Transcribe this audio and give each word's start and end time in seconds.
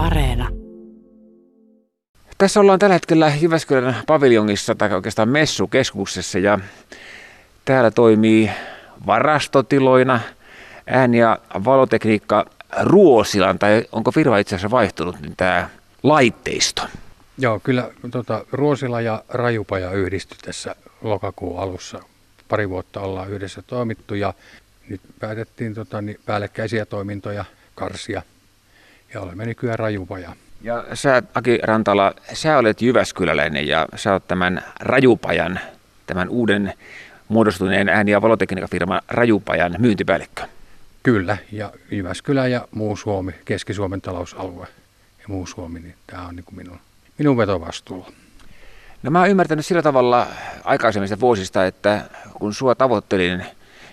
Areena. 0.00 0.48
Tässä 2.38 2.60
ollaan 2.60 2.78
tällä 2.78 2.94
hetkellä 2.94 3.32
Jyväskylän 3.40 3.96
paviljongissa 4.06 4.74
tai 4.74 4.92
oikeastaan 4.92 5.28
messukeskuksessa 5.28 6.38
ja 6.38 6.58
täällä 7.64 7.90
toimii 7.90 8.50
varastotiloina 9.06 10.20
ääni- 10.86 11.18
ja 11.18 11.38
valotekniikka 11.64 12.46
Ruosilan, 12.82 13.58
tai 13.58 13.84
onko 13.92 14.12
firma 14.12 14.38
itse 14.38 14.54
asiassa 14.54 14.70
vaihtunut, 14.70 15.20
niin 15.20 15.34
tämä 15.36 15.68
laitteisto. 16.02 16.82
Joo, 17.38 17.60
kyllä 17.62 17.90
tota, 18.10 18.44
Ruosila 18.52 19.00
ja 19.00 19.24
Rajupaja 19.28 19.90
yhdistyi 19.92 20.38
tässä 20.44 20.76
lokakuun 21.02 21.60
alussa. 21.60 22.00
Pari 22.48 22.68
vuotta 22.68 23.00
ollaan 23.00 23.30
yhdessä 23.30 23.62
toimittu 23.62 24.14
ja 24.14 24.34
nyt 24.88 25.00
päätettiin 25.20 25.74
tota, 25.74 26.02
niin 26.02 26.20
päällekkäisiä 26.26 26.86
toimintoja 26.86 27.44
karsia 27.74 28.22
ja 29.14 29.20
olemme 29.20 29.46
nykyään 29.46 29.78
Rajupaja. 29.78 30.32
Ja 30.62 30.84
sä, 30.94 31.22
Aki 31.34 31.58
Rantala, 31.62 32.14
sä 32.32 32.58
olet 32.58 32.82
Jyväskyläläinen 32.82 33.68
ja 33.68 33.86
sä 33.96 34.12
olet 34.12 34.28
tämän 34.28 34.64
Rajupajan, 34.80 35.60
tämän 36.06 36.28
uuden 36.28 36.72
muodostuneen 37.28 37.88
ääni- 37.88 38.10
ja 38.10 38.22
valotekniikkafirman 38.22 39.00
Rajupajan 39.08 39.74
myyntipäällikkö. 39.78 40.42
Kyllä, 41.02 41.36
ja 41.52 41.72
Jyväskylä 41.90 42.46
ja 42.46 42.68
muu 42.70 42.96
Suomi, 42.96 43.32
Keski-Suomen 43.44 44.00
talousalue 44.00 44.66
ja 45.18 45.24
muu 45.28 45.46
Suomi, 45.46 45.80
niin 45.80 45.94
tämä 46.06 46.26
on 46.26 46.36
niin 46.36 46.44
kuin 46.44 46.56
minun, 46.56 46.78
minun 47.18 47.36
vetovastuulla. 47.36 48.12
No 49.02 49.10
mä 49.10 49.20
oon 49.20 49.30
ymmärtänyt 49.30 49.66
sillä 49.66 49.82
tavalla 49.82 50.26
aikaisemmista 50.64 51.20
vuosista, 51.20 51.66
että 51.66 52.04
kun 52.34 52.54
sua 52.54 52.74
tavoittelin 52.74 53.44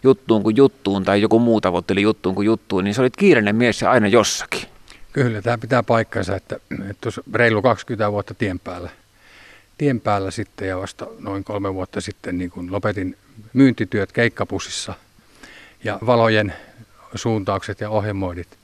juttuun 0.03 0.43
kuin 0.43 0.57
juttuun 0.57 1.03
tai 1.03 1.21
joku 1.21 1.39
muu 1.39 1.61
tavoitteli 1.61 2.01
juttuun 2.01 2.35
kuin 2.35 2.45
juttuun, 2.45 2.83
niin 2.83 2.93
se 2.93 3.01
olit 3.01 3.17
kiireinen 3.17 3.55
mies 3.55 3.81
ja 3.81 3.91
aina 3.91 4.07
jossakin. 4.07 4.76
Kyllä, 5.13 5.41
tämä 5.41 5.57
pitää 5.57 5.83
paikkansa, 5.83 6.35
että, 6.35 6.55
että 6.71 7.01
tuossa 7.01 7.23
reilu 7.33 7.61
20 7.61 8.11
vuotta 8.11 8.33
tien 8.33 8.59
päällä, 8.59 8.89
tien 9.77 10.01
päällä 10.01 10.31
sitten 10.31 10.67
ja 10.67 10.77
vasta 10.77 11.07
noin 11.19 11.43
kolme 11.43 11.73
vuotta 11.73 12.01
sitten 12.01 12.37
niin 12.37 12.49
kun 12.49 12.71
lopetin 12.71 13.17
myyntityöt 13.53 14.11
keikkapussissa 14.11 14.93
ja 15.83 15.99
valojen 16.05 16.53
suuntaukset 17.15 17.81
ja 17.81 17.89
ohjelmoidit. 17.89 18.57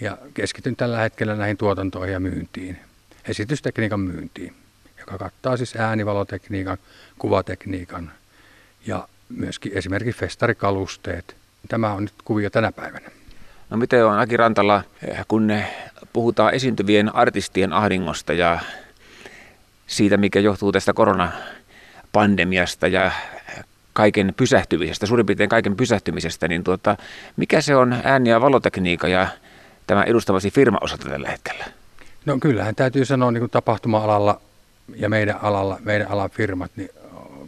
Ja 0.00 0.18
keskityn 0.34 0.76
tällä 0.76 0.98
hetkellä 0.98 1.36
näihin 1.36 1.56
tuotantoihin 1.56 2.12
ja 2.12 2.20
myyntiin, 2.20 2.78
esitystekniikan 3.28 4.00
myyntiin, 4.00 4.54
joka 4.98 5.18
kattaa 5.18 5.56
siis 5.56 5.76
äänivalotekniikan, 5.76 6.78
kuvatekniikan 7.18 8.12
ja 8.86 9.08
myöskin 9.28 9.72
esimerkiksi 9.74 10.20
festarikalusteet. 10.20 11.36
Tämä 11.68 11.92
on 11.92 12.02
nyt 12.02 12.14
kuvio 12.24 12.50
tänä 12.50 12.72
päivänä. 12.72 13.10
No 13.74 13.78
miten 13.78 14.06
on 14.06 14.18
Aki 14.18 14.36
Rantala, 14.36 14.82
kun 15.28 15.52
puhutaan 16.12 16.54
esiintyvien 16.54 17.14
artistien 17.14 17.72
ahdingosta 17.72 18.32
ja 18.32 18.58
siitä, 19.86 20.16
mikä 20.16 20.40
johtuu 20.40 20.72
tästä 20.72 20.92
koronapandemiasta 20.92 22.88
ja 22.88 23.12
kaiken 23.92 24.34
pysähtymisestä, 24.36 25.06
suurin 25.06 25.26
piirtein 25.26 25.48
kaiken 25.48 25.76
pysähtymisestä, 25.76 26.48
niin 26.48 26.64
tuota, 26.64 26.96
mikä 27.36 27.60
se 27.60 27.76
on 27.76 27.96
ääni- 28.04 28.30
ja 28.30 28.40
valotekniikka 28.40 29.08
ja 29.08 29.26
tämä 29.86 30.02
edustamasi 30.02 30.50
firma 30.50 30.78
osalta 30.80 31.08
tällä 31.08 31.28
hetkellä? 31.30 31.64
No 32.26 32.38
kyllähän 32.40 32.74
täytyy 32.74 33.04
sanoa 33.04 33.30
niin 33.30 33.40
kuin 33.40 33.50
tapahtuma-alalla 33.50 34.40
ja 34.96 35.08
meidän 35.08 35.38
alalla, 35.42 35.78
meidän 35.84 36.08
alan 36.08 36.30
firmat, 36.30 36.70
niin 36.76 36.90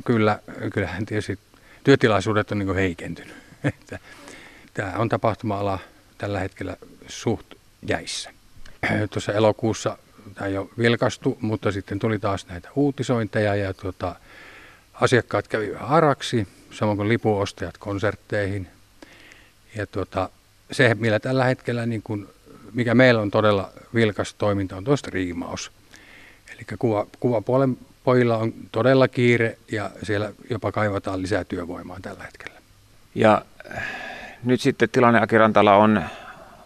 kyllä, 0.05 0.39
kyllähän 0.73 1.07
tietysti 1.07 1.39
työtilaisuudet 1.85 2.53
on 2.53 2.59
niin 2.59 2.67
kuin 2.67 2.79
heikentynyt. 2.79 3.35
Tämä 4.75 4.93
on 4.97 5.09
tapahtuma-ala 5.09 5.79
tällä 6.19 6.41
hetkellä 6.41 6.77
suht 7.09 7.47
jäissä. 7.89 8.31
Tuossa 9.11 9.33
elokuussa 9.33 9.99
tämä 10.35 10.49
jo 10.49 10.71
vilkastu, 10.79 11.39
mutta 11.41 11.73
sitten 11.73 11.99
tuli 11.99 12.19
taas 12.19 12.47
näitä 12.47 12.69
uutisointeja 12.75 13.55
ja 13.55 13.75
tuota, 13.75 14.17
asiakkaat 14.93 15.49
kävi 15.49 15.73
haraksi, 15.77 16.49
samoin 16.71 16.97
kuin 16.97 17.09
lipuostajat 17.09 17.79
konsertteihin. 17.79 18.69
Ja 19.75 19.87
tuota, 19.87 20.29
se, 20.73 20.95
millä 20.95 21.21
tällä 21.21 21.45
hetkellä, 21.45 21.87
niin 21.87 22.03
kuin, 22.03 22.29
mikä 22.73 22.95
meillä 22.95 23.23
on 23.23 23.31
todella 23.31 23.71
vilkas 23.95 24.35
toiminta, 24.35 24.77
on 24.77 24.85
tuosta 24.85 25.11
riimaus. 25.11 25.73
Eli 26.55 26.65
kuva, 26.79 27.07
kuvapuolen 27.21 27.79
pojilla 28.05 28.37
on 28.37 28.55
todella 28.73 29.09
kiire 29.09 29.59
ja 29.73 29.91
siellä 30.03 30.33
jopa 30.51 30.73
kaivataan 30.73 31.23
lisää 31.23 31.45
työvoimaa 31.45 31.99
tällä 32.03 32.25
hetkellä. 32.25 32.61
Ja 33.15 33.45
nyt 34.47 34.61
sitten 34.61 34.89
tilanne 34.89 35.21
Aki 35.21 35.39
Rantala 35.39 35.77
on, 35.77 36.03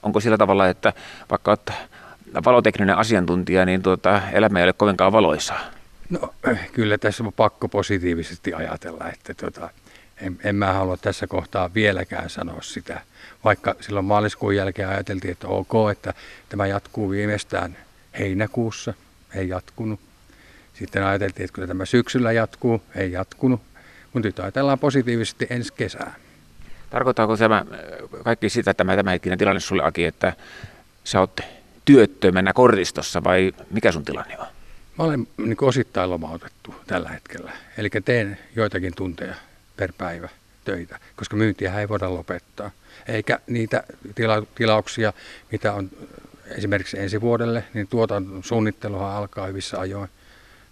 onko 0.02 0.20
sillä 0.20 0.38
tavalla, 0.38 0.68
että 0.68 0.92
vaikka 1.30 1.50
olet 1.50 1.72
valotekninen 2.44 2.96
asiantuntija, 2.96 3.64
niin 3.64 3.82
tuota, 3.82 4.22
elämä 4.32 4.58
ei 4.58 4.64
ole 4.64 4.72
kovinkaan 4.72 5.12
valoisaa? 5.12 5.60
No 6.10 6.34
kyllä 6.72 6.98
tässä 6.98 7.24
on 7.24 7.32
pakko 7.32 7.68
positiivisesti 7.68 8.54
ajatella, 8.54 9.08
että 9.12 9.34
tota, 9.34 9.70
en, 10.20 10.38
en 10.44 10.56
mä 10.56 10.72
halua 10.72 10.96
tässä 10.96 11.26
kohtaa 11.26 11.74
vieläkään 11.74 12.30
sanoa 12.30 12.62
sitä, 12.62 13.00
vaikka 13.44 13.74
silloin 13.80 14.06
maaliskuun 14.06 14.56
jälkeen 14.56 14.88
ajateltiin, 14.88 15.32
että 15.32 15.48
ok, 15.48 15.72
että 15.92 16.14
tämä 16.48 16.66
jatkuu 16.66 17.10
viimeistään 17.10 17.76
heinäkuussa, 18.18 18.94
ei 19.34 19.48
jatkunut. 19.48 20.00
Sitten 20.74 21.04
ajateltiin, 21.04 21.44
että 21.44 21.54
kyllä 21.54 21.68
tämä 21.68 21.84
syksyllä 21.84 22.32
jatkuu, 22.32 22.82
ei 22.94 23.12
jatkunut, 23.12 23.60
mutta 24.12 24.28
nyt 24.28 24.38
ajatellaan 24.38 24.78
positiivisesti 24.78 25.46
ensi 25.50 25.72
kesää. 25.72 26.14
Tarkoittaako 26.90 27.36
tämä 27.36 27.64
kaikki 28.24 28.48
sitä, 28.48 28.74
tämä 28.74 28.96
tämänhetkinen 28.96 29.38
tilanne 29.38 29.60
sulle 29.60 29.82
Aki, 29.84 30.04
että 30.04 30.32
sä 31.04 31.20
oot 31.20 31.40
työttömänä 31.84 32.52
kortistossa 32.52 33.24
vai 33.24 33.52
mikä 33.70 33.92
sun 33.92 34.04
tilanne 34.04 34.38
on? 34.38 34.46
Mä 34.98 35.04
olen 35.04 35.26
niin 35.36 35.56
osittain 35.60 36.10
lomautettu 36.10 36.74
tällä 36.86 37.08
hetkellä. 37.08 37.52
Eli 37.78 37.90
teen 38.04 38.38
joitakin 38.56 38.92
tunteja 38.96 39.34
per 39.76 39.92
päivä 39.98 40.28
töitä, 40.64 40.98
koska 41.16 41.36
myyntiä 41.36 41.80
ei 41.80 41.88
voida 41.88 42.14
lopettaa. 42.14 42.70
Eikä 43.08 43.40
niitä 43.46 43.84
tila- 44.14 44.46
tilauksia, 44.54 45.12
mitä 45.52 45.72
on 45.72 45.90
esimerkiksi 46.46 46.98
ensi 46.98 47.20
vuodelle, 47.20 47.64
niin 47.74 47.88
tuotannon 47.88 48.44
suunnittelua 48.44 49.16
alkaa 49.16 49.46
hyvissä 49.46 49.80
ajoin. 49.80 50.08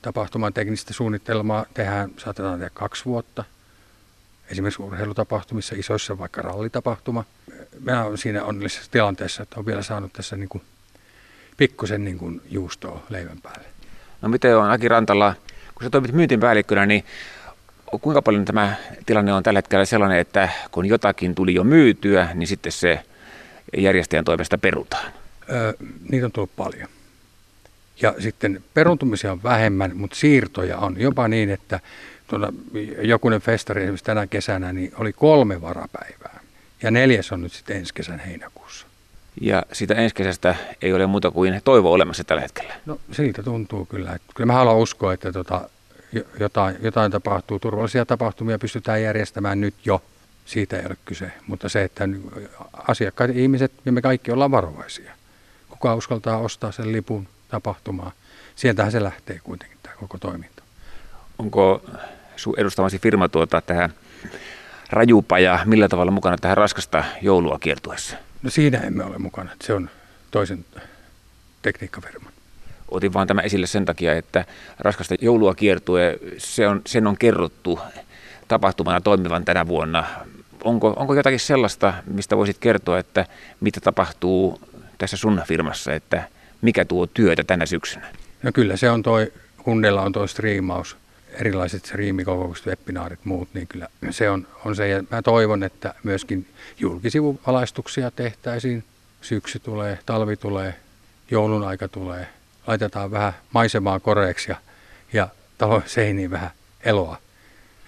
Tapahtuman 0.02 0.52
teknistä 0.52 0.94
suunnitelmaa 0.94 1.66
tehdään, 1.74 2.10
saatetaan 2.16 2.58
tehdä 2.58 2.70
kaksi 2.74 3.04
vuotta. 3.04 3.44
Esimerkiksi 4.50 4.82
urheilutapahtumissa, 4.82 5.74
isoissa 5.78 6.18
vaikka 6.18 6.42
rallitapahtuma. 6.42 7.24
Mä 7.80 8.04
olen 8.04 8.18
siinä 8.18 8.44
onnellisessa 8.44 8.90
tilanteessa, 8.90 9.42
että 9.42 9.56
olen 9.56 9.66
vielä 9.66 9.82
saanut 9.82 10.12
tässä 10.12 10.36
niin 10.36 10.48
kuin 10.48 10.62
pikkusen 11.56 12.04
niin 12.04 12.18
kuin 12.18 12.42
juustoa 12.50 13.02
leivän 13.08 13.40
päälle. 13.42 13.68
No 14.22 14.28
miten 14.28 14.56
on 14.56 14.70
Aki 14.70 14.88
Rantala, 14.88 15.34
kun 15.74 15.82
sä 15.82 15.90
toimit 15.90 16.12
myyntipäällikkönä, 16.12 16.86
niin 16.86 17.04
kuinka 18.00 18.22
paljon 18.22 18.44
tämä 18.44 18.74
tilanne 19.06 19.32
on 19.32 19.42
tällä 19.42 19.58
hetkellä 19.58 19.84
sellainen, 19.84 20.18
että 20.18 20.48
kun 20.70 20.86
jotakin 20.86 21.34
tuli 21.34 21.54
jo 21.54 21.64
myytyä, 21.64 22.28
niin 22.34 22.46
sitten 22.46 22.72
se 22.72 23.04
järjestäjän 23.76 24.24
toimesta 24.24 24.58
perutaan? 24.58 25.12
Öö, 25.52 25.72
niitä 26.10 26.26
on 26.26 26.32
tullut 26.32 26.56
paljon. 26.56 26.88
Ja 28.02 28.14
sitten 28.18 28.64
peruntumisia 28.74 29.32
on 29.32 29.42
vähemmän, 29.42 29.96
mutta 29.96 30.16
siirtoja 30.16 30.78
on 30.78 31.00
jopa 31.00 31.28
niin, 31.28 31.50
että 31.50 31.80
tuolla 32.28 32.52
jokunen 33.02 33.40
festari 33.40 33.82
esimerkiksi 33.82 34.04
tänä 34.04 34.26
kesänä 34.26 34.72
niin 34.72 34.92
oli 34.96 35.12
kolme 35.12 35.60
varapäivää. 35.60 36.40
Ja 36.82 36.90
neljäs 36.90 37.32
on 37.32 37.42
nyt 37.42 37.52
sitten 37.52 37.76
ensi 37.76 37.94
kesän 37.94 38.18
heinäkuussa. 38.18 38.86
Ja 39.40 39.62
siitä 39.72 39.94
ensi 39.94 40.14
kesästä 40.14 40.56
ei 40.82 40.92
ole 40.92 41.06
muuta 41.06 41.30
kuin 41.30 41.60
toivo 41.64 41.92
olemassa 41.92 42.24
tällä 42.24 42.42
hetkellä. 42.42 42.74
No 42.86 43.00
siitä 43.12 43.42
tuntuu 43.42 43.86
kyllä. 43.86 44.12
Että 44.12 44.32
kyllä 44.34 44.46
mä 44.46 44.52
haluan 44.52 44.76
uskoa, 44.76 45.12
että 45.12 45.32
tota, 45.32 45.70
jotain, 46.40 46.76
jotain 46.80 47.12
tapahtuu. 47.12 47.58
Turvallisia 47.58 48.06
tapahtumia 48.06 48.58
pystytään 48.58 49.02
järjestämään 49.02 49.60
nyt 49.60 49.74
jo. 49.84 50.02
Siitä 50.46 50.76
ei 50.76 50.86
ole 50.86 50.96
kyse. 51.04 51.32
Mutta 51.46 51.68
se, 51.68 51.84
että 51.84 52.08
asiakkaat 52.72 53.30
ihmiset 53.30 53.72
ja 53.84 53.92
me 53.92 54.02
kaikki 54.02 54.32
ollaan 54.32 54.50
varovaisia. 54.50 55.12
Kuka 55.68 55.94
uskaltaa 55.94 56.38
ostaa 56.38 56.72
sen 56.72 56.92
lipun 56.92 57.28
tapahtumaan. 57.48 58.12
Sieltähän 58.56 58.92
se 58.92 59.02
lähtee 59.02 59.40
kuitenkin 59.44 59.78
tämä 59.82 59.96
koko 59.96 60.18
toiminta. 60.18 60.62
Onko 61.38 61.82
sun 62.36 62.54
edustamasi 62.58 62.98
firma 62.98 63.28
tuota 63.28 63.60
tähän 63.60 63.90
rajupaja 64.90 65.60
millä 65.64 65.88
tavalla 65.88 66.12
mukana 66.12 66.36
tähän 66.36 66.56
raskasta 66.56 67.04
joulua 67.22 67.58
kiertuessa? 67.58 68.16
No 68.42 68.50
siinä 68.50 68.78
emme 68.78 69.04
ole 69.04 69.18
mukana. 69.18 69.50
Se 69.64 69.74
on 69.74 69.90
toisen 70.30 70.64
tekniikkafirman. 71.62 72.32
Otin 72.90 73.12
vaan 73.12 73.26
tämä 73.26 73.40
esille 73.40 73.66
sen 73.66 73.84
takia, 73.84 74.14
että 74.14 74.44
raskasta 74.78 75.14
joulua 75.20 75.54
kiertue, 75.54 76.18
se 76.38 76.68
on, 76.68 76.82
sen 76.86 77.06
on 77.06 77.18
kerrottu 77.18 77.80
tapahtumana 78.48 79.00
toimivan 79.00 79.44
tänä 79.44 79.66
vuonna. 79.66 80.04
Onko, 80.64 80.94
onko 80.96 81.14
jotakin 81.14 81.40
sellaista, 81.40 81.94
mistä 82.06 82.36
voisit 82.36 82.58
kertoa, 82.58 82.98
että 82.98 83.26
mitä 83.60 83.80
tapahtuu 83.80 84.60
tässä 84.98 85.16
sun 85.16 85.42
firmassa, 85.46 85.92
että 85.92 86.28
mikä 86.62 86.84
tuo 86.84 87.06
työtä 87.06 87.44
tänä 87.44 87.66
syksynä? 87.66 88.06
No 88.42 88.52
kyllä 88.52 88.76
se 88.76 88.90
on 88.90 89.02
toi, 89.02 89.32
Hundella 89.66 90.02
on 90.02 90.12
tuo 90.12 90.26
striimaus, 90.26 90.96
erilaiset 91.40 91.84
striimikokoukset, 91.84 92.66
webinaarit, 92.66 93.24
muut, 93.24 93.48
niin 93.54 93.66
kyllä 93.66 93.88
se 94.10 94.30
on, 94.30 94.46
on 94.64 94.76
se. 94.76 94.88
Ja 94.88 95.04
mä 95.10 95.22
toivon, 95.22 95.62
että 95.62 95.94
myöskin 96.02 96.48
julkisivuvalaistuksia 96.78 98.10
tehtäisiin. 98.10 98.84
Syksy 99.20 99.58
tulee, 99.58 99.98
talvi 100.06 100.36
tulee 100.36 100.74
joulun 101.30 101.64
aika 101.64 101.88
tulee, 101.88 102.26
laitetaan 102.66 103.10
vähän 103.10 103.32
maisemaa 103.52 104.00
koreeksi 104.00 104.50
ja, 104.50 104.56
ja 105.12 105.28
talon 105.58 105.82
seiniin 105.86 106.30
vähän 106.30 106.50
eloa. 106.84 107.16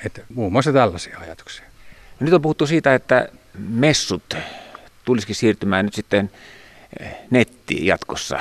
Että 0.07 0.23
muun 0.35 0.53
muassa 0.53 0.73
tällaisia 0.73 1.19
ajatuksia. 1.19 1.65
Nyt 2.21 2.33
on 2.33 2.43
puhuttu 2.43 2.67
siitä, 2.67 2.95
että 2.95 3.29
messut 3.59 4.35
tulisikin 5.05 5.37
siirtymään 5.37 5.85
nyt 5.85 5.95
sitten 5.95 6.31
eh, 7.01 7.17
nettiin 7.31 7.87
jatkossa 7.87 8.41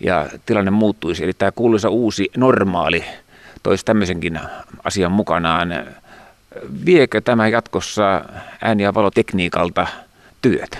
ja 0.00 0.30
tilanne 0.46 0.70
muuttuisi. 0.70 1.24
Eli 1.24 1.32
tämä 1.32 1.52
kuuluisa 1.52 1.88
uusi 1.88 2.30
normaali 2.36 3.04
toisi 3.64 3.84
tämmöisenkin 3.84 4.40
asian 4.84 5.12
mukanaan. 5.12 5.86
Viekö 6.86 7.20
tämä 7.20 7.48
jatkossa 7.48 8.24
ääni- 8.60 8.82
ja 8.82 8.94
valotekniikalta 8.94 9.86
työtä? 10.42 10.78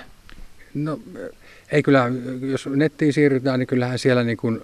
No 0.75 0.99
ei 1.73 1.83
kyllä, 1.83 2.11
jos 2.41 2.67
nettiin 2.67 3.13
siirrytään, 3.13 3.59
niin 3.59 3.67
kyllähän 3.67 3.99
siellä 3.99 4.25
niin 4.25 4.37
kuin 4.37 4.63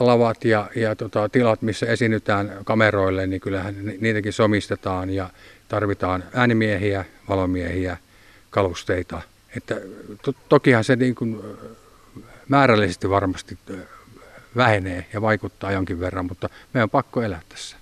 lavat 0.00 0.44
ja, 0.44 0.70
ja 0.76 0.96
tota, 0.96 1.28
tilat, 1.28 1.62
missä 1.62 1.86
esiinnytään 1.86 2.52
kameroille, 2.64 3.26
niin 3.26 3.40
kyllähän 3.40 3.74
niitäkin 4.00 4.32
somistetaan 4.32 5.10
ja 5.10 5.30
tarvitaan 5.68 6.24
äänimiehiä, 6.34 7.04
valomiehiä, 7.28 7.96
kalusteita. 8.50 9.22
Että 9.56 9.76
to, 10.22 10.32
tokihan 10.48 10.84
se 10.84 10.96
niin 10.96 11.14
kuin 11.14 11.40
määrällisesti 12.48 13.10
varmasti 13.10 13.58
vähenee 14.56 15.06
ja 15.12 15.22
vaikuttaa 15.22 15.72
jonkin 15.72 16.00
verran, 16.00 16.26
mutta 16.26 16.48
meidän 16.72 16.84
on 16.84 16.90
pakko 16.90 17.22
elää 17.22 17.40
tässä. 17.48 17.76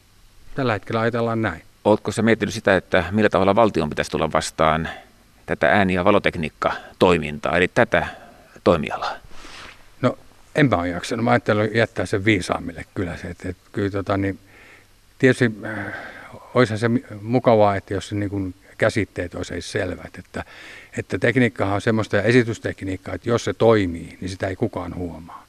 Tällä 0.54 0.72
hetkellä 0.72 1.00
ajatellaan 1.00 1.42
näin. 1.42 1.62
Oletko 1.84 2.12
sä 2.12 2.22
miettinyt 2.22 2.54
sitä, 2.54 2.76
että 2.76 3.04
millä 3.10 3.28
tavalla 3.28 3.54
valtion 3.54 3.90
pitäisi 3.90 4.10
tulla 4.10 4.32
vastaan 4.32 4.88
tätä 5.46 5.72
ääni- 5.72 5.94
ja 5.94 6.04
valotekniikka-toimintaa, 6.04 7.56
eli 7.56 7.68
tätä 7.68 8.06
toimialaa? 8.64 9.16
No, 10.02 10.18
enpä 10.54 10.76
ole 10.76 10.88
jaksanut. 10.88 11.24
Mä 11.24 11.30
ajattelin 11.30 11.70
jättää 11.74 12.06
sen 12.06 12.24
viisaammille 12.24 12.84
kyllä 12.94 13.16
se. 13.16 13.28
Että, 13.28 13.48
että 13.48 13.62
kyllä 13.72 13.90
tota, 13.90 14.16
niin, 14.16 14.38
tietysti 15.18 15.50
äh, 15.64 15.94
olisihan 16.54 16.78
se 16.78 16.88
mukavaa, 17.22 17.76
että 17.76 17.94
jos 17.94 18.08
se 18.08 18.14
niin 18.14 18.30
kuin 18.30 18.54
käsitteet 18.78 19.34
olisi 19.34 19.62
selvät, 19.62 20.18
että, 20.18 20.44
että 20.98 21.18
tekniikkahan 21.18 21.74
on 21.74 21.80
semmoista 21.80 22.16
ja 22.16 22.22
esitystekniikkaa, 22.22 23.14
että 23.14 23.28
jos 23.28 23.44
se 23.44 23.54
toimii, 23.54 24.18
niin 24.20 24.28
sitä 24.28 24.46
ei 24.46 24.56
kukaan 24.56 24.94
huomaa. 24.94 25.47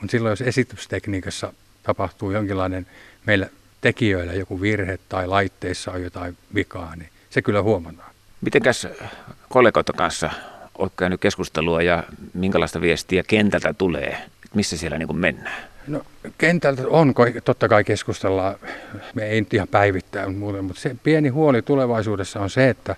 Mutta 0.00 0.10
silloin, 0.10 0.32
jos 0.32 0.40
esitystekniikassa 0.40 1.52
tapahtuu 1.82 2.30
jonkinlainen 2.30 2.86
meillä 3.26 3.48
tekijöillä 3.80 4.32
joku 4.32 4.60
virhe 4.60 4.98
tai 5.08 5.26
laitteissa 5.26 5.92
on 5.92 6.02
jotain 6.02 6.36
vikaa, 6.54 6.96
niin 6.96 7.08
se 7.30 7.42
kyllä 7.42 7.62
huomataan. 7.62 8.10
Mitenkäs 8.40 8.88
kollegoiden 9.48 9.94
kanssa 9.94 10.30
olet 10.78 10.92
käynyt 10.96 11.20
keskustelua 11.20 11.82
ja 11.82 12.04
minkälaista 12.34 12.80
viestiä 12.80 13.22
kentältä 13.26 13.74
tulee? 13.74 14.16
Missä 14.54 14.76
siellä 14.76 14.98
niin 14.98 15.16
mennään? 15.16 15.62
No 15.86 16.02
kentältä 16.38 16.82
on, 16.88 17.14
totta 17.44 17.68
kai 17.68 17.84
keskustellaan, 17.84 18.54
me 19.14 19.26
ei 19.26 19.40
nyt 19.40 19.54
ihan 19.54 19.68
päivittää 19.68 20.28
muuten, 20.28 20.64
mutta 20.64 20.82
se 20.82 20.96
pieni 21.02 21.28
huoli 21.28 21.62
tulevaisuudessa 21.62 22.40
on 22.40 22.50
se, 22.50 22.68
että 22.68 22.96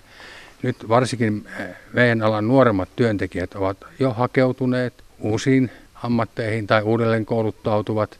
nyt 0.61 0.89
varsinkin 0.89 1.47
meidän 1.93 2.21
alan 2.21 2.47
nuoremmat 2.47 2.89
työntekijät 2.95 3.55
ovat 3.55 3.77
jo 3.99 4.13
hakeutuneet 4.13 4.93
uusiin 5.19 5.71
ammatteihin 6.03 6.67
tai 6.67 6.81
uudelleen 6.81 7.25
kouluttautuvat 7.25 8.19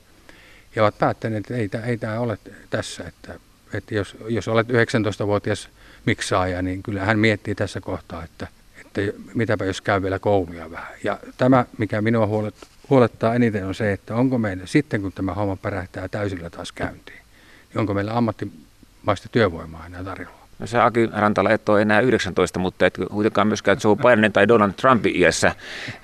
ja 0.75 0.83
ovat 0.83 0.97
päättäneet, 1.00 1.51
että 1.51 1.56
ei, 1.56 1.91
ei 1.91 1.97
tämä 1.97 2.19
ole 2.19 2.38
tässä, 2.69 3.03
että, 3.07 3.39
että 3.74 3.95
jos, 3.95 4.18
jos 4.27 4.47
olet 4.47 4.68
19-vuotias 4.69 5.69
miksaaja, 6.06 6.62
niin 6.62 6.83
kyllä 6.83 7.06
hän 7.06 7.19
miettii 7.19 7.56
tässä 7.56 7.81
kohtaa, 7.81 8.24
että, 8.24 8.47
että 8.81 9.01
mitäpä 9.33 9.65
jos 9.65 9.81
käy 9.81 10.01
vielä 10.01 10.19
kouluja 10.19 10.71
vähän. 10.71 10.94
Ja 11.03 11.19
tämä, 11.38 11.65
mikä 11.77 12.01
minua 12.01 12.27
huolet, 12.27 12.56
huolettaa 12.89 13.35
eniten 13.35 13.65
on 13.65 13.75
se, 13.75 13.91
että 13.91 14.15
onko 14.15 14.38
meillä 14.38 14.65
sitten, 14.65 15.01
kun 15.01 15.13
tämä 15.13 15.33
homma 15.33 15.56
pärähtää 15.56 16.07
täysillä 16.07 16.50
taas 16.50 16.71
käyntiin, 16.71 17.21
niin 17.69 17.79
onko 17.79 17.94
meillä 17.94 18.18
ammattimaista 18.18 19.29
työvoimaa 19.31 19.86
enää 19.86 20.03
tarjolla? 20.03 20.42
No 20.59 20.67
se 20.67 20.79
Aki 20.79 21.09
Rantala 21.13 21.50
et 21.50 21.69
ole 21.69 21.81
enää 21.81 22.00
19, 22.00 22.59
mutta 22.59 22.85
et 22.85 22.97
kuitenkaan 23.11 23.47
myöskään 23.47 23.77
Joe 23.83 23.95
Biden 23.95 24.33
tai 24.33 24.47
Donald 24.47 24.71
Trumpin 24.71 25.15
iässä. 25.15 25.47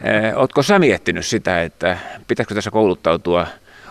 Eh, 0.04 0.38
Oletko 0.38 0.64
sä 0.64 0.80
miettinyt 0.80 1.26
sitä, 1.26 1.64
että 1.64 1.98
pitäisikö 2.28 2.56
tässä 2.56 2.72
kouluttautua 2.72 3.48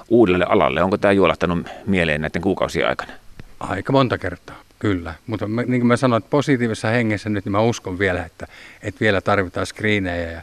uudelle 0.08 0.44
alalle? 0.48 0.82
Onko 0.82 0.98
tämä 0.98 1.12
juolahtanut 1.12 1.68
mieleen 1.86 2.20
näiden 2.20 2.42
kuukausien 2.42 2.88
aikana? 2.88 3.12
Aika 3.60 3.92
monta 3.92 4.18
kertaa, 4.18 4.56
kyllä. 4.78 5.14
Mutta 5.26 5.46
niin 5.46 5.80
kuin 5.80 5.86
mä 5.86 5.96
sanoin, 5.96 6.20
että 6.20 6.30
positiivisessa 6.30 6.88
hengessä 6.88 7.28
nyt 7.28 7.44
niin 7.44 7.52
mä 7.52 7.60
uskon 7.60 7.98
vielä, 7.98 8.24
että, 8.24 8.46
että 8.82 9.00
vielä 9.00 9.20
tarvitaan 9.20 9.66
screenejä 9.66 10.30
ja 10.30 10.40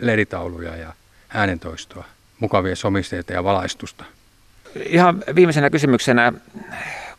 leditauluja 0.00 0.76
ja 0.76 0.92
äänentoistoa, 1.28 2.04
mukavia 2.40 2.76
somisteita 2.76 3.32
ja 3.32 3.44
valaistusta. 3.44 4.04
Ihan 4.86 5.22
viimeisenä 5.34 5.70
kysymyksenä, 5.70 6.32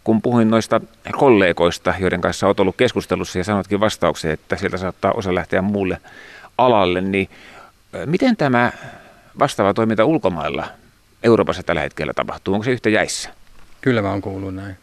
kun 0.05 0.21
puhuin 0.21 0.49
noista 0.49 0.81
kollegoista, 1.11 1.93
joiden 1.99 2.21
kanssa 2.21 2.47
olet 2.47 2.59
ollut 2.59 2.75
keskustelussa 2.75 3.37
ja 3.37 3.43
sanotkin 3.43 3.79
vastauksen, 3.79 4.31
että 4.31 4.55
sieltä 4.55 4.77
saattaa 4.77 5.11
osa 5.11 5.35
lähteä 5.35 5.61
muulle 5.61 5.97
alalle, 6.57 7.01
niin 7.01 7.29
miten 8.05 8.37
tämä 8.37 8.71
vastaava 9.39 9.73
toiminta 9.73 10.05
ulkomailla 10.05 10.67
Euroopassa 11.23 11.63
tällä 11.63 11.81
hetkellä 11.81 12.13
tapahtuu? 12.13 12.53
Onko 12.53 12.63
se 12.63 12.71
yhtä 12.71 12.89
jäissä? 12.89 13.29
Kyllä 13.81 14.01
mä 14.01 14.09
oon 14.09 14.21
kuullut 14.21 14.55
näin 14.55 14.77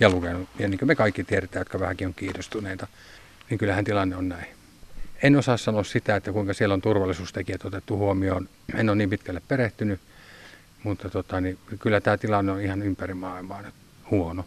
ja 0.00 0.10
lukenut. 0.10 0.48
Ja 0.58 0.68
niin 0.68 0.78
kuin 0.78 0.86
me 0.86 0.94
kaikki 0.94 1.24
tiedetään, 1.24 1.60
jotka 1.60 1.80
vähänkin 1.80 2.06
on 2.06 2.14
kiinnostuneita, 2.14 2.86
niin 3.50 3.58
kyllähän 3.58 3.84
tilanne 3.84 4.16
on 4.16 4.28
näin. 4.28 4.46
En 5.22 5.36
osaa 5.36 5.56
sanoa 5.56 5.84
sitä, 5.84 6.16
että 6.16 6.32
kuinka 6.32 6.54
siellä 6.54 6.74
on 6.74 6.82
turvallisuustekijät 6.82 7.64
otettu 7.64 7.96
huomioon. 7.96 8.48
En 8.74 8.88
ole 8.88 8.96
niin 8.96 9.10
pitkälle 9.10 9.42
perehtynyt, 9.48 10.00
mutta 10.82 11.10
tota, 11.10 11.40
niin 11.40 11.58
kyllä 11.78 12.00
tämä 12.00 12.16
tilanne 12.16 12.52
on 12.52 12.60
ihan 12.60 12.82
ympäri 12.82 13.14
maailmaa 13.14 13.62
nyt 13.62 13.74
huono. 14.12 14.44